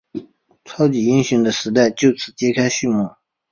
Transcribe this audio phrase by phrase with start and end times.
[0.65, 3.07] 超级英雄的时代就此揭开序幕。